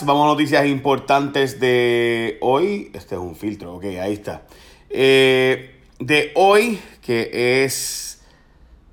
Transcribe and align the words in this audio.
vamos 0.00 0.24
a 0.24 0.28
noticias 0.28 0.66
importantes 0.66 1.60
de 1.60 2.38
hoy. 2.40 2.90
Este 2.94 3.14
es 3.14 3.20
un 3.20 3.36
filtro, 3.36 3.74
ok, 3.74 3.84
ahí 4.00 4.14
está. 4.14 4.40
Eh, 4.88 5.82
de 5.98 6.32
hoy, 6.34 6.80
que 7.02 7.64
es 7.64 8.22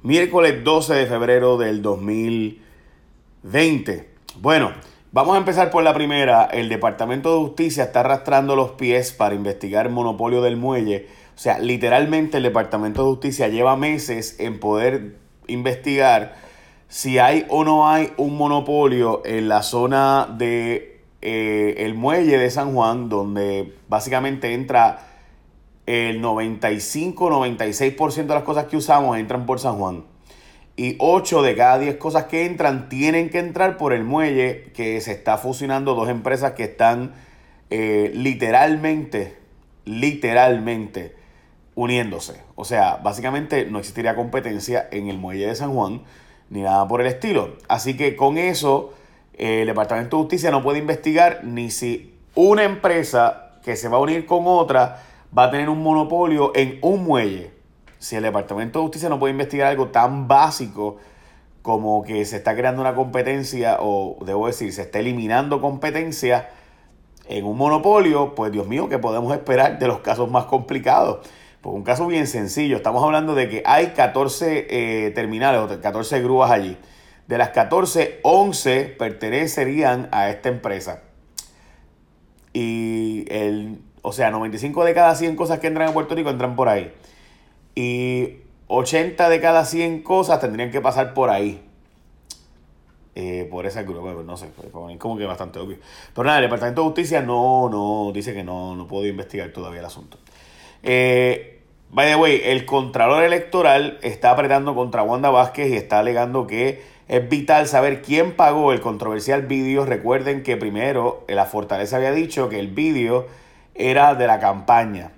miércoles 0.03 0.61
12 0.61 0.95
de 0.95 1.05
febrero 1.05 1.57
del 1.57 1.81
2020. 1.81 4.09
Bueno, 4.41 4.73
vamos 5.13 5.35
a 5.35 5.37
empezar 5.37 5.71
por 5.71 5.83
la 5.83 5.93
primera. 5.93 6.43
El 6.45 6.67
Departamento 6.67 7.33
de 7.33 7.39
Justicia 7.47 7.85
está 7.85 8.01
arrastrando 8.01 8.57
los 8.57 8.71
pies 8.71 9.13
para 9.13 9.35
investigar 9.35 9.85
el 9.85 9.93
monopolio 9.93 10.41
del 10.41 10.57
muelle. 10.57 11.07
O 11.33 11.39
sea, 11.39 11.59
literalmente 11.59 12.35
el 12.37 12.43
Departamento 12.43 13.03
de 13.03 13.09
Justicia 13.09 13.47
lleva 13.47 13.77
meses 13.77 14.35
en 14.39 14.59
poder 14.59 15.15
investigar 15.47 16.49
si 16.89 17.19
hay 17.19 17.45
o 17.49 17.63
no 17.63 17.87
hay 17.87 18.11
un 18.17 18.35
monopolio 18.35 19.21
en 19.23 19.47
la 19.47 19.63
zona 19.63 20.27
de 20.37 20.88
eh, 21.21 21.75
el 21.79 21.95
muelle 21.95 22.37
de 22.37 22.49
San 22.49 22.73
Juan, 22.73 23.09
donde 23.09 23.73
básicamente 23.87 24.53
entra 24.53 25.05
el 25.85 26.21
95-96% 26.21 28.27
de 28.27 28.33
las 28.33 28.43
cosas 28.43 28.65
que 28.65 28.77
usamos 28.77 29.17
entran 29.17 29.45
por 29.45 29.59
San 29.59 29.77
Juan. 29.77 30.05
Y 30.77 30.95
8 30.99 31.41
de 31.41 31.55
cada 31.55 31.79
10 31.79 31.97
cosas 31.97 32.25
que 32.25 32.45
entran 32.45 32.89
tienen 32.89 33.29
que 33.29 33.39
entrar 33.39 33.75
por 33.75 33.91
el 33.91 34.03
muelle 34.03 34.71
que 34.73 35.01
se 35.01 35.11
está 35.11 35.37
fusionando 35.37 35.95
dos 35.95 36.07
empresas 36.07 36.53
que 36.53 36.63
están 36.63 37.13
eh, 37.69 38.11
literalmente, 38.13 39.35
literalmente 39.83 41.15
uniéndose. 41.75 42.41
O 42.55 42.65
sea, 42.65 42.97
básicamente 42.97 43.65
no 43.65 43.79
existiría 43.79 44.15
competencia 44.15 44.87
en 44.91 45.09
el 45.09 45.17
muelle 45.17 45.47
de 45.47 45.55
San 45.55 45.73
Juan 45.73 46.03
ni 46.49 46.61
nada 46.61 46.87
por 46.87 47.01
el 47.01 47.07
estilo. 47.07 47.57
Así 47.67 47.97
que 47.97 48.15
con 48.15 48.37
eso, 48.37 48.93
el 49.39 49.67
Departamento 49.67 50.17
de 50.17 50.23
Justicia 50.23 50.51
no 50.51 50.61
puede 50.61 50.79
investigar 50.79 51.41
ni 51.43 51.71
si 51.71 52.13
una 52.35 52.63
empresa 52.63 53.53
que 53.63 53.75
se 53.75 53.87
va 53.87 53.97
a 53.97 54.01
unir 54.01 54.25
con 54.25 54.43
otra 54.45 55.03
va 55.35 55.45
a 55.45 55.51
tener 55.51 55.69
un 55.69 55.81
monopolio 55.81 56.51
en 56.55 56.77
un 56.81 57.03
muelle. 57.03 57.51
Si 57.97 58.15
el 58.15 58.23
Departamento 58.23 58.79
de 58.79 58.83
Justicia 58.83 59.09
no 59.09 59.19
puede 59.19 59.31
investigar 59.31 59.67
algo 59.67 59.87
tan 59.87 60.27
básico 60.27 60.97
como 61.61 62.03
que 62.03 62.25
se 62.25 62.37
está 62.37 62.55
creando 62.55 62.81
una 62.81 62.95
competencia, 62.95 63.77
o 63.79 64.17
debo 64.25 64.47
decir, 64.47 64.71
se 64.73 64.83
está 64.83 64.99
eliminando 64.99 65.61
competencia 65.61 66.49
en 67.27 67.45
un 67.45 67.57
monopolio, 67.57 68.33
pues 68.35 68.51
Dios 68.51 68.67
mío, 68.67 68.89
¿qué 68.89 68.97
podemos 68.97 69.33
esperar 69.33 69.77
de 69.79 69.87
los 69.87 69.99
casos 69.99 70.31
más 70.31 70.45
complicados? 70.45 71.27
Pues 71.61 71.75
un 71.75 71.83
caso 71.83 72.07
bien 72.07 72.25
sencillo. 72.25 72.77
Estamos 72.77 73.03
hablando 73.03 73.35
de 73.35 73.49
que 73.49 73.63
hay 73.65 73.87
14 73.87 74.67
eh, 74.69 75.11
terminales 75.11 75.61
o 75.61 75.81
14 75.81 76.21
grúas 76.21 76.49
allí. 76.49 76.77
De 77.29 77.37
las 77.37 77.49
14, 77.49 78.21
11 78.23 78.95
pertenecerían 78.97 80.09
a 80.11 80.31
esta 80.31 80.49
empresa. 80.49 81.03
Y 82.53 83.31
el, 83.31 83.83
o 84.01 84.11
sea, 84.13 84.31
95 84.31 84.83
de 84.83 84.95
cada 84.95 85.13
100 85.13 85.35
cosas 85.35 85.59
que 85.59 85.67
entran 85.67 85.89
a 85.89 85.93
Puerto 85.93 86.15
Rico 86.15 86.31
entran 86.31 86.55
por 86.55 86.69
ahí. 86.69 86.91
Y 87.75 88.37
80 88.65 89.29
de 89.29 89.39
cada 89.41 89.63
100 89.63 90.01
cosas 90.01 90.41
tendrían 90.41 90.71
que 90.71 90.81
pasar 90.81 91.13
por 91.13 91.29
ahí. 91.29 91.61
Eh, 93.13 93.47
por 93.51 93.67
esa 93.67 93.85
pues, 93.85 94.25
no 94.25 94.35
sé, 94.35 94.47
pues, 94.47 94.97
como 94.97 95.15
que 95.15 95.25
bastante 95.27 95.59
obvio. 95.59 95.77
Pero 96.15 96.25
nada, 96.25 96.39
el 96.39 96.45
Departamento 96.45 96.81
de 96.81 96.87
Justicia 96.87 97.21
no, 97.21 97.69
no, 97.69 98.11
dice 98.11 98.33
que 98.33 98.43
no, 98.43 98.75
no 98.75 98.87
puedo 98.87 99.05
investigar 99.05 99.49
todavía 99.49 99.81
el 99.81 99.85
asunto. 99.85 100.17
Eh, 100.81 101.61
by 101.91 102.07
the 102.07 102.15
way, 102.15 102.41
el 102.43 102.65
Contralor 102.65 103.23
Electoral 103.23 103.99
está 104.01 104.31
apretando 104.31 104.73
contra 104.73 105.03
Wanda 105.03 105.29
Vázquez 105.29 105.69
y 105.69 105.75
está 105.75 105.99
alegando 105.99 106.47
que 106.47 106.97
es 107.09 107.27
vital 107.27 107.67
saber 107.67 108.03
quién 108.03 108.35
pagó 108.35 108.71
el 108.71 108.81
controversial 108.81 109.41
vídeo. 109.41 109.83
Recuerden 109.83 110.43
que 110.43 110.57
primero 110.57 111.25
la 111.27 111.47
Fortaleza 111.47 111.97
había 111.97 112.11
dicho 112.11 112.49
que 112.49 112.59
el 112.59 112.67
vídeo 112.67 113.25
era 113.73 114.13
de 114.13 114.27
la 114.27 114.39
campaña. 114.39 115.11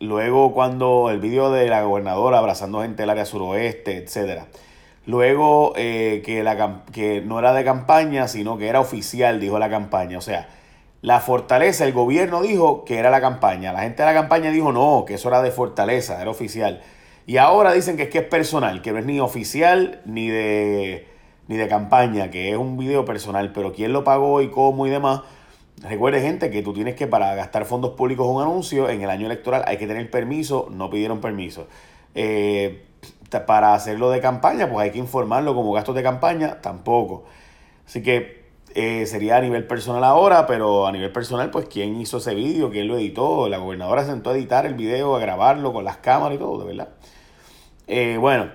Luego 0.00 0.52
cuando 0.52 1.08
el 1.08 1.20
vídeo 1.20 1.52
de 1.52 1.68
la 1.68 1.82
gobernadora 1.82 2.38
abrazando 2.38 2.82
gente 2.82 3.04
del 3.04 3.10
área 3.10 3.24
suroeste, 3.24 3.96
etcétera. 3.98 4.46
Luego 5.06 5.72
eh, 5.76 6.20
que, 6.26 6.42
la, 6.42 6.82
que 6.92 7.20
no 7.20 7.38
era 7.38 7.52
de 7.52 7.62
campaña, 7.62 8.26
sino 8.26 8.58
que 8.58 8.66
era 8.66 8.80
oficial, 8.80 9.38
dijo 9.38 9.56
la 9.60 9.70
campaña. 9.70 10.18
O 10.18 10.22
sea, 10.22 10.48
la 11.00 11.20
Fortaleza, 11.20 11.84
el 11.84 11.92
gobierno 11.92 12.42
dijo 12.42 12.84
que 12.84 12.98
era 12.98 13.08
la 13.08 13.20
campaña. 13.20 13.72
La 13.72 13.82
gente 13.82 14.02
de 14.02 14.06
la 14.06 14.14
campaña 14.14 14.50
dijo 14.50 14.72
no, 14.72 15.04
que 15.06 15.14
eso 15.14 15.28
era 15.28 15.42
de 15.42 15.52
Fortaleza, 15.52 16.20
era 16.20 16.30
oficial. 16.30 16.82
Y 17.24 17.36
ahora 17.36 17.72
dicen 17.72 17.96
que 17.96 18.04
es 18.04 18.10
que 18.10 18.18
es 18.18 18.24
personal, 18.24 18.82
que 18.82 18.90
no 18.90 18.98
es 18.98 19.06
ni 19.06 19.20
oficial 19.20 20.00
ni 20.04 20.28
de, 20.28 21.09
ni 21.50 21.56
de 21.56 21.66
campaña, 21.66 22.30
que 22.30 22.52
es 22.52 22.56
un 22.56 22.78
video 22.78 23.04
personal. 23.04 23.50
Pero 23.52 23.72
quién 23.72 23.92
lo 23.92 24.04
pagó 24.04 24.40
y 24.40 24.50
cómo 24.50 24.86
y 24.86 24.90
demás. 24.90 25.22
Recuerde, 25.82 26.20
gente, 26.20 26.48
que 26.48 26.62
tú 26.62 26.72
tienes 26.72 26.94
que 26.94 27.08
para 27.08 27.34
gastar 27.34 27.64
fondos 27.64 27.92
públicos 27.92 28.24
un 28.28 28.40
anuncio 28.40 28.88
en 28.88 29.02
el 29.02 29.10
año 29.10 29.26
electoral 29.26 29.64
hay 29.66 29.76
que 29.76 29.88
tener 29.88 30.08
permiso, 30.10 30.68
no 30.70 30.88
pidieron 30.90 31.20
permiso. 31.20 31.66
Eh, 32.14 32.84
para 33.46 33.74
hacerlo 33.74 34.10
de 34.10 34.20
campaña, 34.20 34.70
pues 34.70 34.84
hay 34.84 34.90
que 34.92 34.98
informarlo 34.98 35.54
como 35.54 35.72
gastos 35.72 35.96
de 35.96 36.04
campaña, 36.04 36.60
tampoco. 36.60 37.24
Así 37.84 38.00
que 38.00 38.44
eh, 38.76 39.04
sería 39.06 39.38
a 39.38 39.40
nivel 39.40 39.66
personal 39.66 40.04
ahora, 40.04 40.46
pero 40.46 40.86
a 40.86 40.92
nivel 40.92 41.10
personal, 41.10 41.50
pues 41.50 41.66
quién 41.66 42.00
hizo 42.00 42.18
ese 42.18 42.32
vídeo, 42.36 42.70
quién 42.70 42.86
lo 42.86 42.96
editó. 42.96 43.48
La 43.48 43.58
gobernadora 43.58 44.04
se 44.04 44.10
sentó 44.10 44.30
a 44.30 44.34
editar 44.34 44.66
el 44.66 44.74
video, 44.74 45.16
a 45.16 45.18
grabarlo 45.18 45.72
con 45.72 45.84
las 45.84 45.96
cámaras 45.96 46.36
y 46.36 46.38
todo, 46.38 46.60
de 46.60 46.66
verdad. 46.66 46.90
Eh, 47.88 48.18
bueno, 48.20 48.50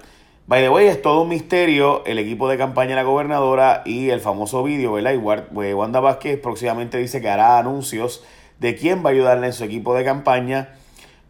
by 0.47 0.61
the 0.61 0.69
way, 0.69 0.87
es 0.87 1.01
todo 1.01 1.21
un 1.21 1.29
misterio 1.29 2.03
el 2.05 2.19
equipo 2.19 2.47
de 2.47 2.57
campaña 2.57 2.89
de 2.91 2.95
la 2.95 3.03
gobernadora 3.03 3.81
y 3.85 4.09
el 4.09 4.19
famoso 4.19 4.63
vídeo, 4.63 4.93
¿verdad? 4.93 5.13
Igual, 5.13 5.47
pues, 5.53 5.73
Wanda 5.73 5.99
Vázquez 5.99 6.39
próximamente 6.39 6.97
dice 6.97 7.21
que 7.21 7.29
hará 7.29 7.57
anuncios 7.57 8.23
de 8.59 8.75
quién 8.75 9.03
va 9.03 9.09
a 9.09 9.13
ayudarle 9.13 9.47
en 9.47 9.53
su 9.53 9.63
equipo 9.63 9.95
de 9.95 10.03
campaña. 10.03 10.75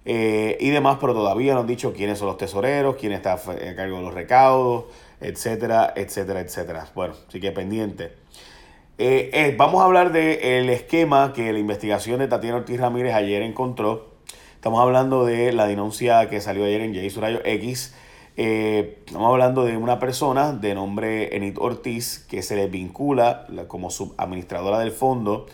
Eh, 0.07 0.57
y 0.59 0.69
demás, 0.69 0.97
pero 1.01 1.13
todavía 1.13 1.55
no 1.55 1.61
han 1.61 1.67
dicho 1.67 1.91
quiénes 1.91 2.19
son 2.19 2.27
los 2.27 2.37
tesoreros, 2.37 2.95
quién 2.95 3.11
está 3.11 3.33
a 3.33 3.75
cargo 3.75 3.97
de 3.97 4.03
los 4.03 4.13
recaudos, 4.13 4.85
etcétera, 5.19 5.93
etcétera, 5.95 6.41
etcétera. 6.41 6.87
Bueno, 6.93 7.15
así 7.27 7.39
que 7.39 7.51
pendiente. 7.51 8.11
Eh, 8.97 9.31
eh, 9.33 9.55
vamos 9.57 9.81
a 9.81 9.85
hablar 9.85 10.11
del 10.11 10.69
esquema 10.69 11.33
que 11.33 11.51
la 11.51 11.59
investigación 11.59 12.19
de 12.19 12.27
Tatiana 12.27 12.57
Ortiz 12.57 12.79
Ramírez 12.79 13.15
ayer 13.15 13.41
encontró. 13.41 14.11
Estamos 14.53 14.79
hablando 14.79 15.25
de 15.25 15.51
la 15.53 15.65
denuncia 15.65 16.29
que 16.29 16.39
salió 16.39 16.65
ayer 16.65 16.81
en 16.81 16.93
J. 16.93 17.09
Surayo 17.09 17.41
X. 17.43 17.95
Eh, 18.37 18.99
estamos 19.05 19.31
hablando 19.31 19.63
de 19.63 19.77
una 19.77 19.99
persona 19.99 20.51
de 20.53 20.75
nombre 20.75 21.35
Enid 21.35 21.57
Ortiz 21.57 22.25
que 22.29 22.41
se 22.41 22.55
le 22.55 22.67
vincula 22.67 23.47
como 23.67 23.89
subadministradora 23.89 24.79
del 24.79 24.91
fondo 24.91 25.45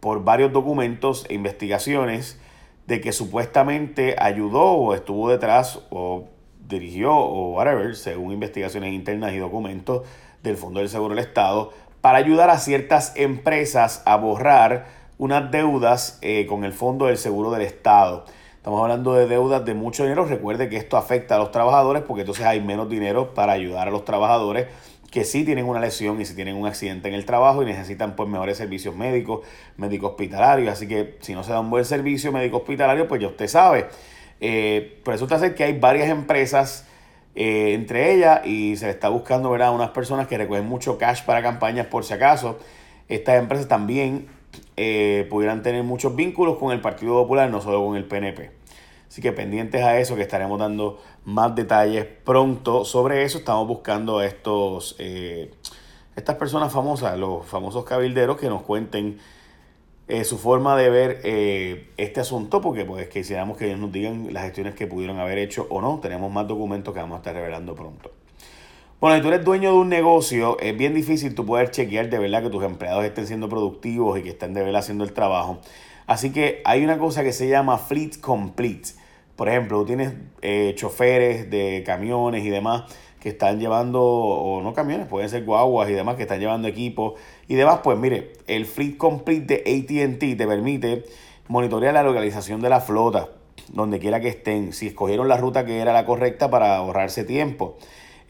por 0.00 0.24
varios 0.24 0.52
documentos 0.52 1.26
e 1.28 1.34
investigaciones 1.34 2.38
de 2.86 3.00
que 3.00 3.12
supuestamente 3.12 4.16
ayudó 4.18 4.72
o 4.72 4.94
estuvo 4.94 5.28
detrás 5.28 5.80
o 5.90 6.24
dirigió 6.68 7.14
o 7.14 7.54
whatever, 7.54 7.96
según 7.96 8.32
investigaciones 8.32 8.92
internas 8.92 9.32
y 9.32 9.38
documentos 9.38 10.06
del 10.42 10.56
Fondo 10.56 10.80
del 10.80 10.88
Seguro 10.88 11.14
del 11.14 11.24
Estado, 11.24 11.72
para 12.00 12.18
ayudar 12.18 12.50
a 12.50 12.58
ciertas 12.58 13.12
empresas 13.16 14.02
a 14.06 14.16
borrar 14.16 14.86
unas 15.18 15.50
deudas 15.50 16.18
eh, 16.22 16.46
con 16.46 16.64
el 16.64 16.72
Fondo 16.72 17.06
del 17.06 17.18
Seguro 17.18 17.50
del 17.50 17.62
Estado. 17.62 18.24
Estamos 18.58 18.82
hablando 18.82 19.14
de 19.14 19.28
deudas 19.28 19.64
de 19.64 19.72
mucho 19.72 20.02
dinero. 20.02 20.24
Recuerde 20.24 20.68
que 20.68 20.76
esto 20.76 20.96
afecta 20.96 21.36
a 21.36 21.38
los 21.38 21.52
trabajadores 21.52 22.02
porque 22.02 22.22
entonces 22.22 22.44
hay 22.44 22.60
menos 22.60 22.90
dinero 22.90 23.32
para 23.32 23.52
ayudar 23.52 23.86
a 23.86 23.90
los 23.92 24.04
trabajadores 24.04 24.66
que 25.12 25.24
sí 25.24 25.44
tienen 25.44 25.64
una 25.64 25.78
lesión 25.78 26.20
y 26.20 26.24
si 26.24 26.34
tienen 26.34 26.56
un 26.56 26.66
accidente 26.66 27.08
en 27.08 27.14
el 27.14 27.24
trabajo 27.24 27.62
y 27.62 27.66
necesitan 27.66 28.16
pues 28.16 28.28
mejores 28.28 28.58
servicios 28.58 28.96
médicos, 28.96 29.46
médico 29.76 30.08
hospitalarios. 30.08 30.72
Así 30.72 30.88
que 30.88 31.18
si 31.20 31.34
no 31.34 31.44
se 31.44 31.52
da 31.52 31.60
un 31.60 31.70
buen 31.70 31.84
servicio 31.84 32.32
médico 32.32 32.56
hospitalario, 32.56 33.06
pues 33.06 33.20
ya 33.20 33.28
usted 33.28 33.46
sabe. 33.46 33.86
Eh, 34.40 35.00
resulta 35.04 35.38
ser 35.38 35.54
que 35.54 35.62
hay 35.62 35.78
varias 35.78 36.08
empresas 36.08 36.84
eh, 37.36 37.74
entre 37.74 38.12
ellas 38.12 38.44
y 38.44 38.76
se 38.76 38.86
le 38.86 38.90
está 38.90 39.08
buscando 39.08 39.50
¿verdad? 39.50 39.72
unas 39.72 39.90
personas 39.90 40.26
que 40.26 40.36
recogen 40.36 40.66
mucho 40.66 40.98
cash 40.98 41.22
para 41.22 41.42
campañas 41.42 41.86
por 41.86 42.04
si 42.04 42.12
acaso. 42.12 42.58
Estas 43.08 43.38
empresas 43.38 43.68
también 43.68 44.26
eh, 44.76 45.26
pudieran 45.30 45.62
tener 45.62 45.82
muchos 45.84 46.14
vínculos 46.14 46.58
con 46.58 46.72
el 46.72 46.80
Partido 46.80 47.14
Popular, 47.14 47.50
no 47.50 47.60
solo 47.60 47.84
con 47.84 47.96
el 47.96 48.04
PNP. 48.04 48.50
Así 49.08 49.22
que 49.22 49.32
pendientes 49.32 49.82
a 49.82 49.98
eso, 49.98 50.16
que 50.16 50.22
estaremos 50.22 50.58
dando 50.58 51.00
más 51.24 51.54
detalles 51.54 52.06
pronto 52.24 52.84
sobre 52.84 53.24
eso. 53.24 53.38
Estamos 53.38 53.66
buscando 53.66 54.18
a 54.18 54.26
estos, 54.26 54.96
eh, 54.98 55.50
estas 56.14 56.36
personas 56.36 56.72
famosas, 56.72 57.18
los 57.18 57.46
famosos 57.46 57.84
cabilderos, 57.84 58.36
que 58.36 58.48
nos 58.48 58.62
cuenten 58.62 59.18
eh, 60.08 60.24
su 60.24 60.38
forma 60.38 60.76
de 60.76 60.90
ver 60.90 61.20
eh, 61.24 61.90
este 61.96 62.20
asunto, 62.20 62.60
porque 62.60 62.84
pues 62.84 63.08
quisiéramos 63.08 63.56
que 63.56 63.66
ellos 63.66 63.80
nos 63.80 63.92
digan 63.92 64.32
las 64.32 64.44
gestiones 64.44 64.74
que 64.74 64.86
pudieron 64.86 65.18
haber 65.18 65.38
hecho 65.38 65.66
o 65.70 65.80
no. 65.80 66.00
Tenemos 66.00 66.30
más 66.30 66.46
documentos 66.46 66.92
que 66.92 67.00
vamos 67.00 67.16
a 67.16 67.18
estar 67.18 67.34
revelando 67.34 67.74
pronto. 67.74 68.17
Bueno, 69.00 69.14
si 69.14 69.22
tú 69.22 69.28
eres 69.28 69.44
dueño 69.44 69.70
de 69.70 69.78
un 69.78 69.88
negocio, 69.88 70.58
es 70.58 70.76
bien 70.76 70.92
difícil 70.92 71.32
tú 71.36 71.46
poder 71.46 71.70
chequear 71.70 72.10
de 72.10 72.18
verdad 72.18 72.42
que 72.42 72.50
tus 72.50 72.64
empleados 72.64 73.04
estén 73.04 73.28
siendo 73.28 73.48
productivos 73.48 74.18
y 74.18 74.24
que 74.24 74.30
estén 74.30 74.54
de 74.54 74.64
verdad 74.64 74.80
haciendo 74.80 75.04
el 75.04 75.12
trabajo. 75.12 75.60
Así 76.08 76.32
que 76.32 76.62
hay 76.64 76.82
una 76.82 76.98
cosa 76.98 77.22
que 77.22 77.32
se 77.32 77.48
llama 77.48 77.78
Fleet 77.78 78.18
Complete. 78.20 78.88
Por 79.36 79.48
ejemplo, 79.48 79.78
tú 79.78 79.86
tienes 79.86 80.14
eh, 80.42 80.72
choferes 80.74 81.48
de 81.48 81.84
camiones 81.86 82.44
y 82.44 82.50
demás 82.50 82.92
que 83.20 83.28
están 83.28 83.60
llevando, 83.60 84.02
o 84.02 84.62
no 84.62 84.74
camiones, 84.74 85.06
pueden 85.06 85.28
ser 85.30 85.44
guaguas 85.44 85.88
y 85.88 85.92
demás, 85.92 86.16
que 86.16 86.22
están 86.22 86.40
llevando 86.40 86.66
equipos 86.66 87.20
y 87.46 87.54
demás, 87.54 87.80
pues 87.84 87.96
mire, 87.96 88.32
el 88.48 88.66
Fleet 88.66 88.96
Complete 88.96 89.62
de 89.64 90.08
ATT 90.16 90.36
te 90.36 90.46
permite 90.46 91.04
monitorear 91.46 91.94
la 91.94 92.02
localización 92.02 92.60
de 92.60 92.68
la 92.68 92.80
flota, 92.80 93.28
donde 93.68 94.00
quiera 94.00 94.18
que 94.20 94.28
estén, 94.28 94.72
si 94.72 94.88
escogieron 94.88 95.28
la 95.28 95.36
ruta 95.36 95.64
que 95.64 95.78
era 95.78 95.92
la 95.92 96.04
correcta 96.04 96.50
para 96.50 96.74
ahorrarse 96.74 97.22
tiempo. 97.22 97.76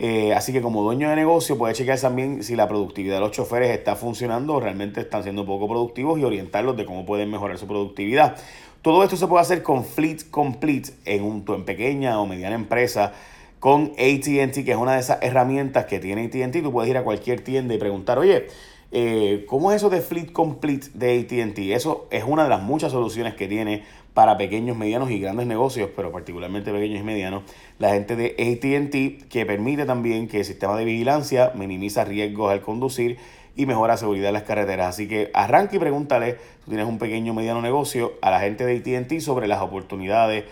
Eh, 0.01 0.33
así 0.33 0.53
que 0.53 0.63
como 0.63 0.83
dueño 0.83 1.11
de 1.11 1.17
negocio 1.17 1.59
puede 1.59 1.75
chequear 1.75 1.99
también 1.99 2.45
si 2.45 2.55
la 2.55 2.69
productividad 2.69 3.17
de 3.17 3.21
los 3.21 3.33
choferes 3.33 3.71
está 3.71 3.97
funcionando 3.97 4.55
o 4.55 4.61
realmente 4.61 5.01
están 5.01 5.25
siendo 5.25 5.45
poco 5.45 5.69
productivos 5.69 6.21
y 6.21 6.25
orientarlos 6.25 6.77
de 6.77 6.85
cómo 6.85 7.05
pueden 7.05 7.31
mejorar 7.31 7.59
su 7.59 7.67
productividad. 7.67 8.37
Todo 8.83 9.03
esto 9.03 9.17
se 9.17 9.27
puede 9.27 9.43
hacer 9.43 9.63
con 9.63 9.85
Fleet 9.85 10.31
Complete 10.31 10.91
en, 11.05 11.25
un, 11.25 11.45
en 11.49 11.65
pequeña 11.65 12.21
o 12.21 12.27
mediana 12.27 12.55
empresa 12.55 13.13
con 13.59 13.93
ATT, 13.99 14.65
que 14.65 14.71
es 14.71 14.77
una 14.77 14.95
de 14.95 15.01
esas 15.01 15.19
herramientas 15.21 15.87
que 15.87 15.99
tiene 15.99 16.27
ATT. 16.27 16.63
Tú 16.63 16.71
puedes 16.71 16.89
ir 16.89 16.97
a 16.97 17.03
cualquier 17.03 17.43
tienda 17.43 17.75
y 17.75 17.79
preguntar, 17.79 18.21
oye, 18.21 18.47
eh, 18.93 19.45
¿cómo 19.49 19.73
es 19.73 19.79
eso 19.79 19.91
de 19.91 20.01
Fleet 20.01 20.33
Complete 20.33 20.89
de 20.95 21.21
ATT? 21.21 21.59
Eso 21.77 22.07
es 22.11 22.23
una 22.25 22.45
de 22.45 22.51
las 22.51 22.63
muchas 22.63 22.93
soluciones 22.93 23.35
que 23.35 23.49
tiene 23.49 23.83
para 24.19 24.37
pequeños, 24.37 24.77
medianos 24.77 25.13
y 25.13 25.21
grandes 25.21 25.47
negocios, 25.47 25.91
pero 25.95 26.11
particularmente 26.11 26.73
pequeños 26.73 26.99
y 26.99 27.05
medianos, 27.05 27.45
la 27.79 27.91
gente 27.91 28.17
de 28.17 28.35
ATT, 28.37 29.29
que 29.29 29.47
permite 29.47 29.85
también 29.85 30.27
que 30.27 30.41
el 30.41 30.45
sistema 30.45 30.77
de 30.77 30.85
vigilancia 30.85 31.53
minimiza 31.55 32.05
riesgos 32.05 32.51
al 32.51 32.61
conducir 32.61 33.17
y 33.55 33.65
mejora 33.65 33.93
la 33.93 33.97
seguridad 33.97 34.27
de 34.27 34.33
las 34.33 34.43
carreteras. 34.43 34.89
Así 34.89 35.07
que 35.07 35.31
arranque 35.35 35.77
y 35.77 35.79
pregúntale, 35.79 36.33
tú 36.65 36.71
tienes 36.73 36.89
un 36.89 36.99
pequeño 36.99 37.33
mediano 37.33 37.63
negocio, 37.63 38.15
a 38.21 38.33
la 38.33 38.41
gente 38.41 38.67
de 38.67 38.79
ATT 38.99 39.21
sobre 39.21 39.47
las 39.47 39.63
oportunidades 39.63 40.47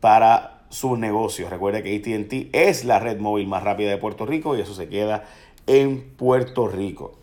para 0.00 0.62
sus 0.70 0.98
negocios. 0.98 1.50
Recuerde 1.50 1.82
que 1.82 1.94
ATT 1.96 2.56
es 2.56 2.86
la 2.86 3.00
red 3.00 3.18
móvil 3.18 3.48
más 3.48 3.62
rápida 3.62 3.90
de 3.90 3.98
Puerto 3.98 4.24
Rico 4.24 4.56
y 4.56 4.62
eso 4.62 4.72
se 4.72 4.88
queda 4.88 5.24
en 5.66 6.00
Puerto 6.16 6.68
Rico. 6.68 7.18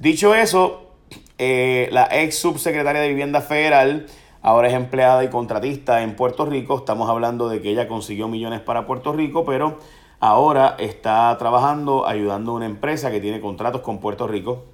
Dicho 0.00 0.34
eso, 0.34 0.96
eh, 1.38 1.88
la 1.92 2.08
ex 2.10 2.38
subsecretaria 2.38 3.00
de 3.00 3.08
Vivienda 3.08 3.40
Federal 3.40 4.08
ahora 4.42 4.68
es 4.68 4.74
empleada 4.74 5.24
y 5.24 5.30
contratista 5.30 6.02
en 6.02 6.16
Puerto 6.16 6.44
Rico. 6.44 6.78
Estamos 6.78 7.08
hablando 7.08 7.48
de 7.48 7.62
que 7.62 7.70
ella 7.70 7.88
consiguió 7.88 8.28
millones 8.28 8.60
para 8.60 8.86
Puerto 8.86 9.12
Rico, 9.12 9.44
pero 9.44 9.78
ahora 10.20 10.76
está 10.78 11.34
trabajando 11.38 12.06
ayudando 12.06 12.52
a 12.52 12.54
una 12.56 12.66
empresa 12.66 13.10
que 13.10 13.20
tiene 13.20 13.40
contratos 13.40 13.80
con 13.80 13.98
Puerto 13.98 14.26
Rico. 14.26 14.64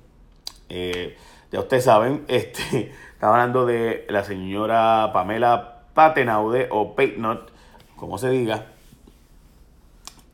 Eh, 0.69 1.17
ya 1.53 1.61
ustedes 1.61 1.85
saben, 1.85 2.25
este, 2.29 2.93
está 3.13 3.31
hablando 3.31 3.67
de 3.67 4.07
la 4.09 4.25
señora 4.25 5.11
Pamela 5.13 5.83
Patenaude 5.95 6.69
o 6.71 6.95
Paytnot, 6.95 7.53
como 7.97 8.19
se 8.19 8.31
diga. 8.31 8.67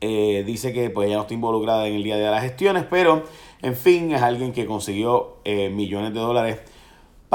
Eh, 0.01 0.43
dice 0.45 0.71
que 0.71 0.89
pues 0.89 1.07
ella 1.07 1.15
no 1.15 1.21
está 1.23 1.33
involucrada 1.33 1.87
en 1.87 1.95
el 1.95 2.03
día 2.03 2.17
de 2.17 2.29
las 2.29 2.43
gestiones, 2.43 2.85
pero 2.89 3.23
en 3.61 3.75
fin, 3.75 4.11
es 4.11 4.21
alguien 4.21 4.53
que 4.53 4.65
consiguió 4.65 5.37
eh, 5.45 5.69
millones 5.69 6.13
de 6.13 6.19
dólares 6.19 6.59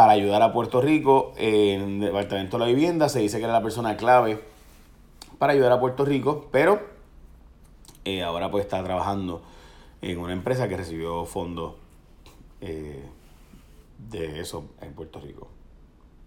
para 0.01 0.13
ayudar 0.13 0.41
a 0.41 0.51
Puerto 0.51 0.81
Rico 0.81 1.35
en 1.37 1.97
el 1.97 2.01
Departamento 2.01 2.57
de 2.57 2.65
la 2.65 2.71
Vivienda. 2.71 3.11
Se 3.11 3.19
dice 3.19 3.37
que 3.37 3.45
era 3.45 3.53
la 3.53 3.63
persona 3.63 3.99
clave 3.99 4.41
para 5.39 5.53
ayudar 5.53 5.73
a 5.73 5.79
Puerto 5.79 6.07
Rico, 6.07 6.49
pero 6.51 6.81
eh, 8.07 8.23
ahora 8.23 8.51
pues 8.51 8.65
está 8.65 8.83
trabajando 8.83 9.43
en 10.01 10.19
una 10.19 10.33
empresa 10.33 10.71
que 10.71 10.79
recibió 10.79 11.27
fondos 11.27 11.75
eh, 12.63 13.05
de 14.09 14.41
eso 14.41 14.71
en 14.81 14.95
Puerto 14.95 15.21
Rico. 15.21 15.49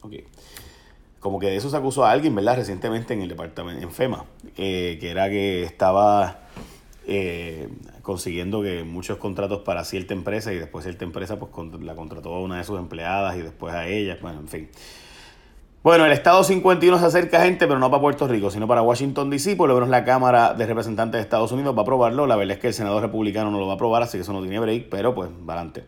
Okay. 0.04 0.28
Como 1.20 1.40
que 1.40 1.48
de 1.48 1.56
eso 1.56 1.72
se 1.72 1.78
acusó 1.78 2.06
a 2.06 2.12
alguien, 2.12 2.36
¿verdad? 2.36 2.58
Recientemente 2.58 3.16
en 3.16 3.24
el 3.24 3.30
departamento, 3.30 3.82
en 3.82 3.92
FEMA, 3.92 4.26
que 4.56 5.00
era 5.02 5.32
que 5.32 5.64
estaba 5.64 6.42
eh, 7.06 7.70
consiguiendo 8.02 8.62
que 8.62 8.84
muchos 8.84 9.18
contratos 9.18 9.62
para 9.62 9.84
cierta 9.84 10.14
empresa 10.14 10.54
y 10.54 10.58
después 10.58 10.84
cierta 10.84 11.06
empresa 11.06 11.38
pues 11.40 11.52
la 11.82 11.96
contrató 11.96 12.34
a 12.34 12.42
una 12.42 12.58
de 12.58 12.64
sus 12.64 12.80
empleadas 12.80 13.36
y 13.36 13.42
después 13.42 13.74
a 13.74 13.88
ella, 13.88 14.18
bueno, 14.22 14.40
en 14.40 14.48
fin. 14.48 14.70
Bueno, 15.84 16.06
el 16.06 16.14
Estado 16.14 16.46
51 16.46 16.98
se 16.98 17.06
acerca 17.06 17.44
gente, 17.44 17.68
pero 17.68 17.78
no 17.78 17.92
para 17.92 18.00
Puerto 18.00 18.26
Rico, 18.26 18.50
sino 18.50 18.70
para 18.70 18.82
Washington 18.82 19.30
DC, 19.30 19.58
por 19.58 19.68
lo 19.68 19.76
menos 19.76 19.90
la 19.90 20.06
Cámara 20.06 20.54
de 20.54 20.66
Representantes 20.66 21.20
de 21.20 21.24
Estados 21.24 21.52
Unidos 21.52 21.76
va 21.76 21.80
a 21.80 21.82
aprobarlo. 21.82 22.26
La 22.26 22.38
verdad 22.38 22.56
es 22.56 22.62
que 22.62 22.68
el 22.68 22.74
senador 22.74 23.02
republicano 23.02 23.52
no 23.52 23.60
lo 23.60 23.66
va 23.66 23.74
a 23.74 23.76
aprobar, 23.76 24.02
así 24.02 24.18
que 24.18 24.22
eso 24.22 24.32
no 24.32 24.40
tiene 24.40 24.62
break, 24.62 24.88
pero 24.90 25.14
pues, 25.14 25.30
adelante. 25.46 25.84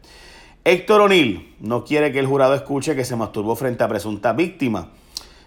Héctor 0.65 1.00
O'Neill 1.00 1.56
no 1.61 1.85
quiere 1.85 2.11
que 2.11 2.19
el 2.19 2.25
jurado 2.25 2.56
escuche 2.56 2.94
que 2.94 3.06
se 3.06 3.15
masturbó 3.15 3.56
frente 3.56 3.85
a 3.85 3.88
presunta 3.88 4.33
víctima. 4.33 4.89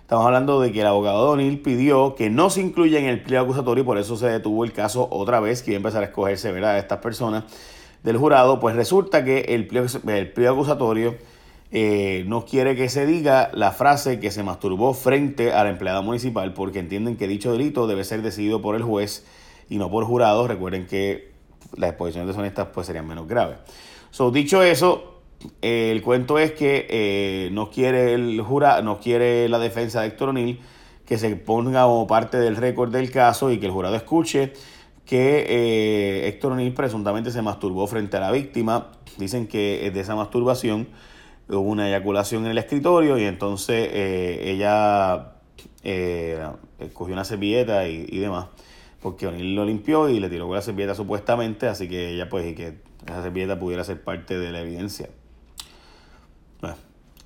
Estamos 0.09 0.25
hablando 0.25 0.59
de 0.63 0.73
que 0.73 0.81
el 0.81 0.87
abogado 0.87 1.27
Donil 1.27 1.61
pidió 1.61 2.15
que 2.15 2.31
no 2.31 2.49
se 2.49 2.63
incluya 2.63 2.99
en 2.99 3.05
el 3.05 3.23
pliego 3.23 3.45
acusatorio 3.45 3.83
y 3.83 3.85
por 3.85 3.99
eso 3.99 4.17
se 4.17 4.27
detuvo 4.27 4.65
el 4.65 4.73
caso 4.73 5.07
otra 5.11 5.39
vez, 5.39 5.63
que 5.63 5.73
iba 5.73 5.77
a 5.77 5.81
empezar 5.81 6.03
a 6.03 6.07
escogerse 6.07 6.51
¿verdad? 6.51 6.77
a 6.77 6.79
estas 6.79 7.01
personas 7.01 7.45
del 8.03 8.17
jurado. 8.17 8.59
Pues 8.59 8.75
resulta 8.75 9.23
que 9.23 9.41
el 9.41 9.67
pliego, 9.67 9.87
el 10.07 10.49
acusatorio 10.49 11.15
eh, 11.73 12.25
no 12.27 12.47
quiere 12.47 12.75
que 12.75 12.89
se 12.89 13.05
diga 13.05 13.51
la 13.53 13.71
frase 13.71 14.19
que 14.19 14.31
se 14.31 14.43
masturbó 14.43 14.95
frente 14.95 15.53
a 15.53 15.63
la 15.63 15.69
empleada 15.69 16.01
municipal 16.01 16.55
porque 16.55 16.79
entienden 16.79 17.19
que 17.19 17.29
dicho 17.29 17.53
delito 17.53 17.87
debe 17.87 18.03
ser 18.03 18.23
decidido 18.23 18.63
por 18.63 18.77
el 18.77 18.83
juez 18.85 19.27
y 19.69 19.77
no 19.77 19.91
por 19.91 20.05
jurado. 20.07 20.49
Recuerden 20.49 20.87
que 20.87 21.33
las 21.77 21.91
exposiciones 21.91 22.29
deshonestas 22.29 22.69
pues 22.73 22.87
serían 22.87 23.07
menos 23.07 23.29
graves. 23.29 23.59
So, 24.11 24.31
dicho 24.31 24.63
eso, 24.63 25.18
el 25.63 26.03
cuento 26.03 26.39
es 26.39 26.53
que 26.53 26.87
eh, 26.91 27.51
no 27.53 27.71
quiere 27.71 28.15
el 28.15 28.41
jurado, 28.41 28.83
no 28.83 28.99
quiere 28.99 29.49
la 29.49 29.59
defensa 29.59 30.01
de 30.01 30.09
Héctor 30.09 30.31
O'Neill 30.31 30.61
que 31.07 31.17
se 31.17 31.35
ponga 31.37 31.85
como 31.85 32.07
parte 32.07 32.39
del 32.39 32.57
récord 32.57 32.93
del 32.93 33.11
caso 33.11 33.51
y 33.51 33.59
que 33.59 33.67
el 33.67 33.73
jurado 33.73 33.95
escuche 33.95 34.53
que 35.07 35.47
eh, 35.49 36.29
Héctor 36.29 36.53
O'Neill 36.53 36.75
presuntamente 36.75 37.31
se 37.31 37.41
masturbó 37.41 37.87
frente 37.87 38.19
a 38.19 38.21
la 38.21 38.31
víctima. 38.31 38.91
Dicen 39.17 39.47
que 39.47 39.91
de 39.93 40.01
esa 40.01 40.15
masturbación 40.17 40.89
hubo 41.49 41.61
una 41.61 41.89
eyaculación 41.89 42.45
en 42.45 42.51
el 42.51 42.59
escritorio 42.59 43.17
y 43.17 43.25
entonces 43.25 43.89
eh, 43.93 44.53
ella 44.53 45.33
cogió 46.93 47.15
una 47.15 47.25
servilleta 47.25 47.89
y, 47.89 48.19
demás 48.19 48.47
porque 49.01 49.29
O'Neill 49.29 49.55
lo 49.55 49.65
limpió 49.65 50.09
y 50.09 50.21
le 50.21 50.29
tiró 50.29 50.47
con 50.47 50.57
la 50.57 50.63
servilleta 50.63 50.95
supuestamente, 50.95 51.69
así 51.69 51.89
que 51.89 52.11
ella 52.11 52.29
pues 52.29 52.47
y 52.47 52.55
que 52.55 52.75
esa 53.07 53.23
servilleta 53.23 53.59
pudiera 53.59 53.85
ser 53.85 54.03
parte 54.03 54.39
de 54.39 54.51
la 54.51 54.61
evidencia. 54.61 55.09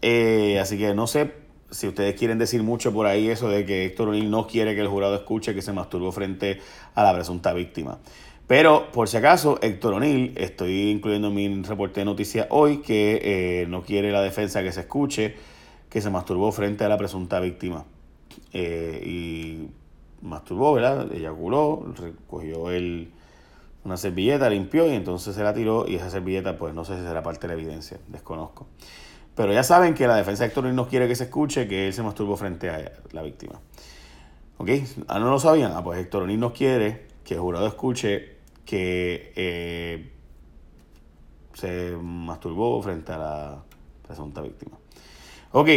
Eh, 0.05 0.58
así 0.61 0.79
que 0.79 0.94
no 0.94 1.06
sé 1.06 1.32
si 1.70 1.87
ustedes 1.87 2.17
quieren 2.17 2.38
decir 2.38 2.62
mucho 2.62 2.93
por 2.93 3.06
ahí 3.06 3.29
eso 3.29 3.49
de 3.49 3.64
que 3.64 3.87
Héctor 3.87 4.08
O'Neill 4.08 4.31
no 4.31 4.49
quiere 4.49 4.75
que 4.75 4.81
el 4.81 4.88
jurado 4.88 5.14
escuche 5.14 5.55
que 5.55 5.62
se 5.62 5.73
masturbó 5.73 6.11
frente 6.11 6.61
a 6.94 7.05
la 7.05 7.14
presunta 7.14 7.52
víctima. 7.52 7.99
Pero, 8.49 8.90
por 8.93 9.08
si 9.08 9.17
acaso, 9.17 9.58
Héctor 9.62 9.94
O'Neill, 9.94 10.34
estoy 10.37 10.90
incluyendo 10.90 11.29
en 11.29 11.34
mi 11.34 11.62
reporte 11.62 12.00
de 12.00 12.05
noticias 12.05 12.49
hoy, 12.50 12.79
que 12.79 13.20
eh, 13.23 13.67
no 13.69 13.82
quiere 13.82 14.11
la 14.11 14.20
defensa 14.20 14.62
que 14.62 14.73
se 14.73 14.81
escuche 14.81 15.37
que 15.89 16.01
se 16.01 16.08
masturbó 16.08 16.51
frente 16.53 16.84
a 16.84 16.89
la 16.89 16.96
presunta 16.96 17.39
víctima. 17.39 17.84
Eh, 18.55 19.03
y 19.06 19.69
masturbó, 20.27 20.72
¿verdad? 20.72 21.12
Eyaculó, 21.12 21.93
recogió 21.94 22.70
el, 22.70 23.10
una 23.84 23.98
servilleta, 23.98 24.48
limpió 24.48 24.91
y 24.91 24.94
entonces 24.94 25.34
se 25.34 25.43
la 25.43 25.53
tiró 25.53 25.86
y 25.86 25.96
esa 25.96 26.08
servilleta, 26.08 26.56
pues 26.56 26.74
no 26.74 26.86
sé 26.86 26.96
si 26.96 27.03
será 27.03 27.22
parte 27.22 27.46
de 27.46 27.55
la 27.55 27.60
evidencia, 27.60 27.98
desconozco. 28.08 28.67
Pero 29.34 29.53
ya 29.53 29.62
saben 29.62 29.94
que 29.94 30.06
la 30.06 30.17
defensa 30.17 30.44
de 30.44 30.48
Héctor 30.48 30.65
no 30.67 30.89
quiere 30.89 31.08
que 31.08 31.17
se 31.17 31.24
escuche 31.24 31.67
que 31.67 31.86
él 31.86 31.94
se 31.94 32.03
masturbó 32.03 32.36
frente 32.36 32.69
a 32.69 32.93
la 33.12 33.22
víctima. 33.22 33.60
¿Ok? 34.58 34.70
¿Ah, 35.08 35.19
no 35.19 35.31
lo 35.31 35.41
sabían? 35.41 35.72
Ah, 35.74 35.82
pues 35.82 35.98
Héctor 35.98 36.24
O'Neill 36.24 36.39
no 36.39 36.53
quiere 36.53 37.06
que 37.24 37.34
el 37.34 37.41
jurado 37.41 37.67
escuche 37.67 38.36
que 38.65 39.32
eh, 39.34 40.12
se 41.55 41.96
masturbó 42.01 42.81
frente 42.82 43.12
a 43.12 43.19
la 43.19 43.62
presunta 44.06 44.41
víctima. 44.41 44.77
Ok, 45.53 45.69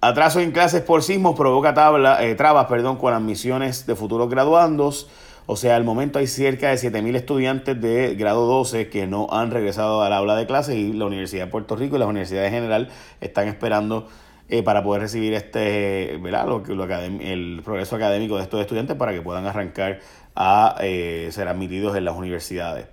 atraso 0.00 0.40
en 0.40 0.52
clases 0.52 0.82
por 0.82 1.02
sismos 1.02 1.36
provoca 1.36 1.74
tabla, 1.74 2.24
eh, 2.24 2.34
trabas 2.34 2.66
perdón, 2.66 2.96
con 2.96 3.12
admisiones 3.12 3.86
de 3.86 3.96
futuros 3.96 4.28
graduandos. 4.30 5.08
O 5.46 5.56
sea, 5.56 5.76
al 5.76 5.84
momento 5.84 6.18
hay 6.18 6.26
cerca 6.26 6.68
de 6.68 6.76
7.000 6.76 7.16
estudiantes 7.16 7.80
de 7.80 8.14
grado 8.14 8.46
12 8.46 8.88
que 8.88 9.06
no 9.06 9.28
han 9.30 9.50
regresado 9.50 10.02
al 10.02 10.12
aula 10.12 10.36
de 10.36 10.46
clases 10.46 10.76
y 10.76 10.92
la 10.92 11.06
Universidad 11.06 11.46
de 11.46 11.50
Puerto 11.50 11.74
Rico 11.74 11.96
y 11.96 11.98
las 11.98 12.08
universidades 12.08 12.48
en 12.48 12.54
general 12.54 12.88
están 13.20 13.48
esperando 13.48 14.08
eh, 14.48 14.62
para 14.62 14.84
poder 14.84 15.02
recibir 15.02 15.34
este, 15.34 16.18
¿verdad? 16.22 16.46
Lo, 16.46 16.58
lo 16.60 16.84
el 16.84 17.62
progreso 17.64 17.96
académico 17.96 18.36
de 18.36 18.42
estos 18.42 18.60
estudiantes 18.60 18.96
para 18.96 19.12
que 19.12 19.22
puedan 19.22 19.46
arrancar 19.46 20.00
a 20.36 20.76
eh, 20.80 21.28
ser 21.32 21.48
admitidos 21.48 21.96
en 21.96 22.04
las 22.04 22.16
universidades. 22.16 22.86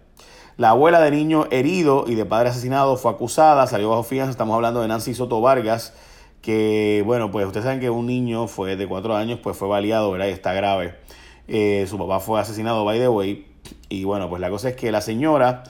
La 0.58 0.72
abuela 0.72 1.00
de 1.00 1.12
niño 1.12 1.48
herido 1.52 2.06
y 2.08 2.16
de 2.16 2.26
padre 2.26 2.50
asesinado 2.50 2.98
fue 2.98 3.12
acusada, 3.12 3.66
salió 3.68 3.90
bajo 3.90 4.04
fianza, 4.04 4.32
estamos 4.32 4.56
hablando 4.56 4.82
de 4.82 4.88
Nancy 4.88 5.14
Soto 5.14 5.40
Vargas, 5.40 5.94
que 6.42 7.04
bueno, 7.06 7.32
pues 7.32 7.46
ustedes 7.46 7.64
saben 7.64 7.80
que 7.80 7.90
un 7.90 8.08
niño 8.08 8.48
fue 8.48 8.76
de 8.76 8.88
cuatro 8.88 9.16
años, 9.16 9.40
pues 9.42 9.56
fue 9.56 9.68
baleado, 9.68 10.12
¿verdad? 10.12 10.28
Y 10.28 10.32
está 10.32 10.54
grave. 10.54 10.96
Eh, 11.50 11.86
su 11.90 11.98
papá 11.98 12.20
fue 12.20 12.40
asesinado, 12.40 12.86
by 12.86 13.00
the 13.00 13.10
way. 13.10 13.46
Y 13.90 14.06
bueno, 14.06 14.30
pues 14.30 14.40
la 14.40 14.50
cosa 14.50 14.70
es 14.70 14.76
que 14.76 14.92
la 14.92 15.02
señora 15.02 15.64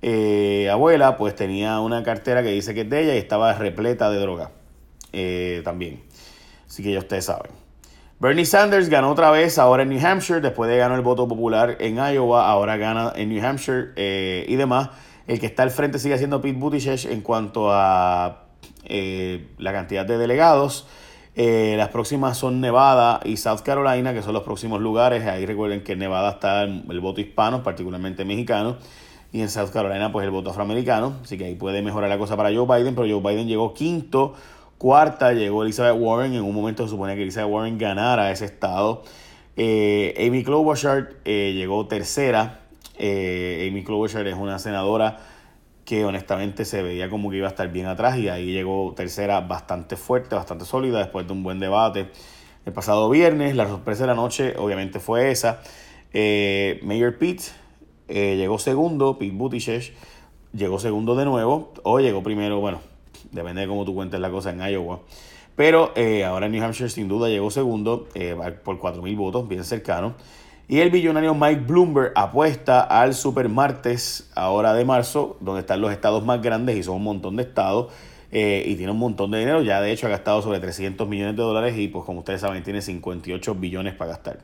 eh, 0.00 0.68
abuela, 0.70 1.16
pues 1.16 1.34
tenía 1.34 1.80
una 1.80 2.02
cartera 2.02 2.42
que 2.42 2.50
dice 2.50 2.72
que 2.72 2.82
es 2.82 2.90
de 2.90 3.02
ella 3.02 3.14
y 3.14 3.18
estaba 3.18 3.52
repleta 3.54 4.10
de 4.10 4.20
droga 4.20 4.50
eh, 5.12 5.60
también. 5.64 6.02
Así 6.66 6.82
que 6.82 6.92
ya 6.92 7.00
ustedes 7.00 7.24
saben. 7.26 7.50
Bernie 8.20 8.46
Sanders 8.46 8.88
ganó 8.88 9.10
otra 9.10 9.30
vez 9.30 9.58
ahora 9.58 9.82
en 9.82 9.90
New 9.90 10.06
Hampshire, 10.06 10.40
después 10.40 10.70
de 10.70 10.76
ganar 10.76 10.96
el 10.96 11.04
voto 11.04 11.26
popular 11.26 11.76
en 11.80 11.96
Iowa, 11.96 12.48
ahora 12.48 12.76
gana 12.76 13.12
en 13.16 13.28
New 13.28 13.44
Hampshire 13.44 13.88
eh, 13.96 14.46
y 14.48 14.56
demás. 14.56 14.90
El 15.26 15.40
que 15.40 15.46
está 15.46 15.62
al 15.62 15.70
frente 15.70 15.98
sigue 15.98 16.16
siendo 16.18 16.40
Pete 16.40 16.58
Buttigieg 16.58 17.10
en 17.10 17.22
cuanto 17.22 17.72
a 17.72 18.44
eh, 18.84 19.48
la 19.58 19.72
cantidad 19.72 20.06
de 20.06 20.18
delegados. 20.18 20.86
Eh, 21.36 21.74
las 21.76 21.88
próximas 21.88 22.38
son 22.38 22.60
Nevada 22.60 23.20
y 23.24 23.36
South 23.38 23.60
Carolina, 23.64 24.14
que 24.14 24.22
son 24.22 24.34
los 24.34 24.44
próximos 24.44 24.80
lugares. 24.80 25.24
Ahí 25.26 25.46
recuerden 25.46 25.82
que 25.82 25.92
en 25.92 25.98
Nevada 25.98 26.30
está 26.30 26.62
el, 26.62 27.00
voto 27.00 27.20
hispano, 27.20 27.62
particularmente 27.62 28.24
mexicano. 28.24 28.76
Y 29.32 29.40
en 29.40 29.50
South 29.50 29.70
Carolina, 29.72 30.12
pues 30.12 30.24
el 30.24 30.30
voto 30.30 30.50
afroamericano. 30.50 31.14
Así 31.24 31.36
que 31.36 31.46
ahí 31.46 31.56
puede 31.56 31.82
mejorar 31.82 32.08
la 32.08 32.18
cosa 32.18 32.36
para 32.36 32.54
Joe 32.54 32.66
Biden. 32.66 32.94
Pero 32.94 33.20
Joe 33.20 33.32
Biden 33.32 33.48
llegó 33.48 33.74
quinto. 33.74 34.34
Cuarta 34.78 35.32
llegó 35.32 35.64
Elizabeth 35.64 36.00
Warren. 36.00 36.34
En 36.34 36.42
un 36.42 36.54
momento 36.54 36.84
se 36.84 36.90
supone 36.90 37.16
que 37.16 37.22
Elizabeth 37.22 37.50
Warren 37.50 37.78
ganara 37.78 38.30
ese 38.30 38.44
estado. 38.44 39.02
Eh, 39.56 40.14
Amy 40.24 40.44
Klobuchar 40.44 41.14
llegó 41.24 41.86
tercera. 41.86 42.60
Amy 42.96 43.82
Klobuchar 43.84 44.24
es 44.28 44.36
una 44.36 44.60
senadora 44.60 45.18
que 45.84 46.04
honestamente 46.04 46.64
se 46.64 46.82
veía 46.82 47.10
como 47.10 47.30
que 47.30 47.36
iba 47.36 47.46
a 47.46 47.50
estar 47.50 47.70
bien 47.70 47.86
atrás 47.86 48.18
y 48.18 48.28
ahí 48.28 48.52
llegó 48.52 48.94
tercera 48.96 49.40
bastante 49.40 49.96
fuerte, 49.96 50.34
bastante 50.34 50.64
sólida 50.64 50.98
después 50.98 51.26
de 51.26 51.32
un 51.32 51.42
buen 51.42 51.60
debate 51.60 52.08
el 52.64 52.72
pasado 52.72 53.10
viernes. 53.10 53.54
La 53.54 53.66
sorpresa 53.68 54.04
de 54.04 54.06
la 54.08 54.14
noche 54.14 54.54
obviamente 54.56 55.00
fue 55.00 55.30
esa. 55.30 55.60
Eh, 56.12 56.80
Mayor 56.82 57.18
Pete 57.18 57.44
eh, 58.08 58.36
llegó 58.36 58.58
segundo, 58.58 59.18
Pete 59.18 59.34
Buttigieg 59.34 59.92
llegó 60.52 60.78
segundo 60.78 61.16
de 61.16 61.24
nuevo 61.24 61.72
o 61.82 61.98
llegó 61.98 62.22
primero, 62.22 62.60
bueno, 62.60 62.80
depende 63.32 63.62
de 63.62 63.66
cómo 63.66 63.84
tú 63.84 63.94
cuentes 63.94 64.20
la 64.20 64.30
cosa 64.30 64.50
en 64.50 64.60
Iowa. 64.60 65.00
Pero 65.56 65.92
eh, 65.96 66.24
ahora 66.24 66.46
en 66.46 66.52
New 66.52 66.64
Hampshire 66.64 66.88
sin 66.88 67.08
duda 67.08 67.28
llegó 67.28 67.50
segundo 67.50 68.08
por 68.64 68.80
4.000 68.80 69.16
votos, 69.16 69.48
bien 69.48 69.64
cercano. 69.64 70.14
Y 70.66 70.80
el 70.80 70.90
billonario 70.90 71.34
Mike 71.34 71.62
Bloomberg 71.66 72.12
apuesta 72.14 72.80
al 72.80 73.14
super 73.14 73.48
martes, 73.50 74.30
ahora 74.34 74.72
de 74.72 74.84
marzo, 74.84 75.36
donde 75.40 75.60
están 75.60 75.82
los 75.82 75.92
estados 75.92 76.24
más 76.24 76.40
grandes 76.40 76.76
y 76.76 76.82
son 76.82 76.96
un 76.96 77.04
montón 77.04 77.36
de 77.36 77.42
estados. 77.42 77.92
Eh, 78.32 78.64
y 78.66 78.74
tiene 78.74 78.90
un 78.90 78.98
montón 78.98 79.30
de 79.30 79.38
dinero. 79.38 79.62
Ya 79.62 79.80
de 79.80 79.92
hecho 79.92 80.06
ha 80.06 80.10
gastado 80.10 80.42
sobre 80.42 80.58
300 80.58 81.06
millones 81.06 81.36
de 81.36 81.42
dólares 81.42 81.78
y 81.78 81.88
pues 81.88 82.04
como 82.04 82.20
ustedes 82.20 82.40
saben 82.40 82.62
tiene 82.62 82.80
58 82.82 83.54
billones 83.54 83.94
para 83.94 84.12
gastar. 84.12 84.38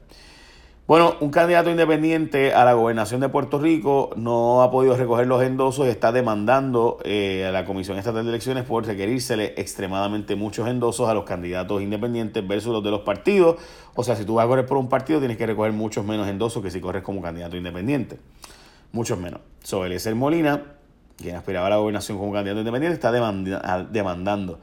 Bueno, 0.90 1.14
un 1.20 1.30
candidato 1.30 1.70
independiente 1.70 2.52
a 2.52 2.64
la 2.64 2.73
gobernación 2.73 3.20
de 3.20 3.28
Puerto 3.28 3.61
Rico 3.61 4.11
no 4.16 4.61
ha 4.61 4.73
podido 4.73 4.97
recoger 4.97 5.28
los 5.28 5.40
endosos 5.40 5.87
y 5.87 5.88
está 5.88 6.11
demandando 6.11 6.99
eh, 7.04 7.47
a 7.47 7.52
la 7.52 7.64
Comisión 7.64 7.97
Estatal 7.97 8.25
de 8.25 8.30
Elecciones 8.30 8.64
por 8.64 8.85
requerírsele 8.85 9.54
extremadamente 9.56 10.35
muchos 10.35 10.66
endosos 10.66 11.09
a 11.09 11.14
los 11.14 11.23
candidatos 11.23 11.80
independientes 11.80 12.44
versus 12.44 12.73
los 12.73 12.82
de 12.82 12.90
los 12.90 13.02
partidos. 13.02 13.54
O 13.94 14.02
sea, 14.02 14.16
si 14.16 14.25
tú 14.25 14.35
vas 14.35 14.47
a 14.47 14.49
correr 14.49 14.66
por 14.66 14.78
un 14.78 14.88
partido, 14.88 15.20
tienes 15.20 15.37
que 15.37 15.47
recoger 15.47 15.70
muchos 15.70 16.04
menos 16.04 16.26
endosos 16.26 16.61
que 16.61 16.73
si 16.73 16.80
corres 16.80 17.04
como 17.04 17.23
candidato 17.23 17.56
independiente. 17.56 18.18
Muchos 18.90 19.16
menos. 19.16 19.42
Sobre 19.62 19.97
ser 20.00 20.16
Molina, 20.16 20.73
quien 21.18 21.37
aspiraba 21.37 21.68
a 21.68 21.70
la 21.70 21.76
gobernación 21.76 22.18
como 22.18 22.32
candidato 22.32 22.59
independiente, 22.59 22.94
está 22.94 23.12
demandando. 23.12 24.59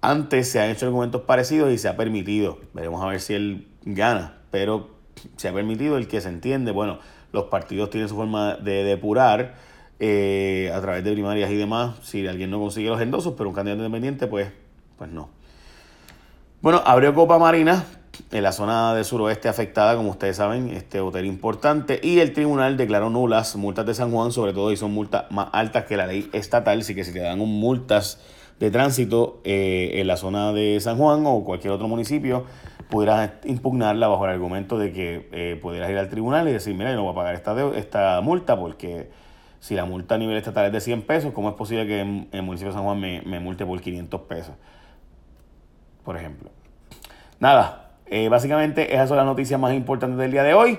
Antes 0.00 0.48
se 0.48 0.60
han 0.60 0.70
hecho 0.70 0.86
argumentos 0.86 1.22
parecidos 1.22 1.72
y 1.72 1.78
se 1.78 1.88
ha 1.88 1.96
permitido. 1.96 2.60
Veremos 2.72 3.02
a 3.02 3.08
ver 3.08 3.20
si 3.20 3.34
él 3.34 3.66
gana. 3.82 4.38
Pero 4.52 4.93
se 5.36 5.48
ha 5.48 5.52
permitido 5.52 5.96
el 5.96 6.08
que 6.08 6.20
se 6.20 6.28
entiende, 6.28 6.72
bueno, 6.72 6.98
los 7.32 7.44
partidos 7.44 7.90
tienen 7.90 8.08
su 8.08 8.16
forma 8.16 8.54
de 8.54 8.84
depurar 8.84 9.54
eh, 10.00 10.72
a 10.74 10.80
través 10.80 11.04
de 11.04 11.12
primarias 11.12 11.50
y 11.50 11.56
demás, 11.56 11.96
si 12.02 12.26
alguien 12.26 12.50
no 12.50 12.58
consigue 12.58 12.88
los 12.88 13.00
endosos, 13.00 13.34
pero 13.36 13.48
un 13.48 13.54
candidato 13.54 13.82
independiente, 13.82 14.26
pues, 14.26 14.50
pues 14.98 15.10
no. 15.10 15.28
Bueno, 16.60 16.82
abrió 16.84 17.14
Copa 17.14 17.38
Marina 17.38 17.84
en 18.30 18.42
la 18.42 18.52
zona 18.52 18.94
del 18.94 19.04
suroeste 19.04 19.48
afectada, 19.48 19.96
como 19.96 20.10
ustedes 20.10 20.36
saben, 20.36 20.70
este 20.70 21.00
hotel 21.00 21.26
importante, 21.26 22.00
y 22.02 22.20
el 22.20 22.32
tribunal 22.32 22.76
declaró 22.76 23.10
nulas 23.10 23.56
multas 23.56 23.86
de 23.86 23.94
San 23.94 24.10
Juan, 24.10 24.32
sobre 24.32 24.52
todo 24.52 24.72
y 24.72 24.76
son 24.76 24.92
multas 24.92 25.30
más 25.30 25.48
altas 25.52 25.84
que 25.84 25.96
la 25.96 26.06
ley 26.06 26.30
estatal, 26.32 26.80
así 26.80 26.94
que 26.94 27.04
si 27.04 27.12
te 27.12 27.20
dan 27.20 27.40
un 27.40 27.60
multas 27.60 28.20
de 28.60 28.70
tránsito 28.70 29.40
eh, 29.44 29.92
en 29.94 30.06
la 30.06 30.16
zona 30.16 30.52
de 30.52 30.80
San 30.80 30.96
Juan 30.96 31.24
o 31.26 31.44
cualquier 31.44 31.72
otro 31.72 31.88
municipio, 31.88 32.44
pudieras 32.88 33.30
impugnarla 33.44 34.08
bajo 34.08 34.24
el 34.24 34.32
argumento 34.32 34.78
de 34.78 34.92
que 34.92 35.28
eh, 35.32 35.58
pudieras 35.60 35.90
ir 35.90 35.98
al 35.98 36.08
tribunal 36.08 36.48
y 36.48 36.52
decir, 36.52 36.74
mira, 36.74 36.90
yo 36.90 36.96
no 36.96 37.02
voy 37.04 37.12
a 37.12 37.14
pagar 37.14 37.34
esta, 37.34 37.76
esta 37.76 38.20
multa 38.20 38.58
porque 38.58 39.10
si 39.60 39.74
la 39.74 39.84
multa 39.84 40.16
a 40.16 40.18
nivel 40.18 40.36
estatal 40.36 40.66
es 40.66 40.72
de 40.72 40.80
100 40.80 41.02
pesos, 41.02 41.32
¿cómo 41.32 41.48
es 41.48 41.54
posible 41.54 41.86
que 41.86 42.00
en, 42.00 42.28
el 42.32 42.42
municipio 42.42 42.70
de 42.70 42.74
San 42.74 42.84
Juan 42.84 43.00
me, 43.00 43.22
me, 43.22 43.40
multe 43.40 43.64
por 43.64 43.80
500 43.80 44.20
pesos? 44.22 44.54
Por 46.04 46.16
ejemplo. 46.16 46.50
Nada, 47.40 47.92
eh, 48.06 48.28
básicamente 48.28 48.94
esas 48.94 49.08
son 49.08 49.16
las 49.16 49.26
noticias 49.26 49.58
más 49.58 49.72
importantes 49.72 50.18
del 50.18 50.30
día 50.30 50.42
de 50.42 50.54
hoy. 50.54 50.78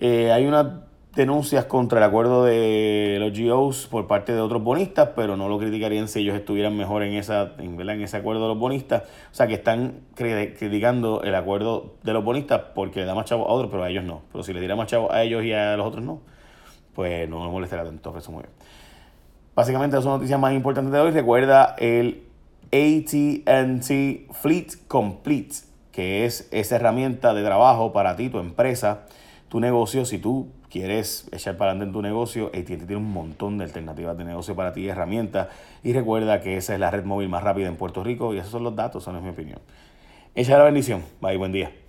Eh, 0.00 0.32
hay 0.32 0.46
una 0.46 0.86
denuncias 1.14 1.66
contra 1.66 1.98
el 1.98 2.04
acuerdo 2.04 2.44
de 2.44 3.18
los 3.20 3.38
GOs 3.38 3.86
por 3.86 4.06
parte 4.06 4.32
de 4.32 4.40
otros 4.40 4.62
bonistas, 4.62 5.10
pero 5.14 5.36
no 5.36 5.48
lo 5.48 5.58
criticarían 5.58 6.08
si 6.08 6.20
ellos 6.20 6.34
estuvieran 6.34 6.76
mejor 6.76 7.02
en, 7.02 7.14
esa, 7.14 7.52
en, 7.58 7.78
en 7.78 8.00
ese 8.00 8.16
acuerdo 8.16 8.42
de 8.42 8.48
los 8.48 8.58
bonistas. 8.58 9.02
O 9.30 9.34
sea, 9.34 9.46
que 9.46 9.54
están 9.54 10.00
criticando 10.14 11.22
el 11.22 11.34
acuerdo 11.34 11.94
de 12.02 12.12
los 12.14 12.24
bonistas 12.24 12.62
porque 12.74 13.00
le 13.00 13.06
da 13.06 13.14
más 13.14 13.26
chavo 13.26 13.46
a 13.46 13.52
otros, 13.52 13.70
pero 13.70 13.84
a 13.84 13.90
ellos 13.90 14.04
no. 14.04 14.22
Pero 14.32 14.42
si 14.42 14.52
le 14.52 14.60
diera 14.60 14.74
más 14.74 14.88
chavo 14.88 15.12
a 15.12 15.22
ellos 15.22 15.44
y 15.44 15.52
a 15.52 15.76
los 15.76 15.86
otros 15.86 16.02
no, 16.02 16.20
pues 16.94 17.28
no 17.28 17.42
nos 17.44 17.52
molestará 17.52 17.84
tanto. 17.84 18.16
Eso 18.16 18.32
muy 18.32 18.44
bien. 18.44 18.52
Básicamente, 19.54 19.96
esas 19.96 20.04
son 20.04 20.14
noticias 20.14 20.40
más 20.40 20.54
importantes 20.54 20.92
de 20.92 21.00
hoy. 21.00 21.10
Recuerda 21.10 21.76
el 21.78 22.22
ATT 22.72 24.32
Fleet 24.32 24.88
Complete, 24.88 25.56
que 25.92 26.24
es 26.24 26.48
esa 26.52 26.76
herramienta 26.76 27.34
de 27.34 27.44
trabajo 27.44 27.92
para 27.92 28.16
ti, 28.16 28.30
tu 28.30 28.38
empresa, 28.38 29.04
tu 29.50 29.60
negocio. 29.60 30.06
Si 30.06 30.16
tú 30.16 30.48
quieres 30.72 31.28
echar 31.32 31.56
para 31.58 31.72
adelante 31.72 31.90
en 31.90 31.92
tu 31.92 32.02
negocio, 32.02 32.46
AT&T 32.46 32.78
tiene 32.78 32.96
un 32.96 33.12
montón 33.12 33.58
de 33.58 33.64
alternativas 33.64 34.16
de 34.16 34.24
negocio 34.24 34.56
para 34.56 34.72
ti 34.72 34.80
y 34.80 34.88
herramientas. 34.88 35.48
Y 35.84 35.92
recuerda 35.92 36.40
que 36.40 36.56
esa 36.56 36.72
es 36.72 36.80
la 36.80 36.90
red 36.90 37.04
móvil 37.04 37.28
más 37.28 37.44
rápida 37.44 37.68
en 37.68 37.76
Puerto 37.76 38.02
Rico 38.02 38.34
y 38.34 38.38
esos 38.38 38.50
son 38.50 38.64
los 38.64 38.74
datos, 38.74 39.04
son 39.04 39.16
es 39.16 39.22
mi 39.22 39.28
opinión. 39.28 39.58
Echa 40.34 40.56
la 40.56 40.64
bendición. 40.64 41.02
Bye, 41.20 41.36
buen 41.36 41.52
día. 41.52 41.81